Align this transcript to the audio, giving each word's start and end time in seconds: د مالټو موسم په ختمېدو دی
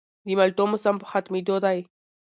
د 0.25 0.27
مالټو 0.37 0.63
موسم 0.71 0.95
په 0.99 1.05
ختمېدو 1.11 1.55
دی 1.65 1.77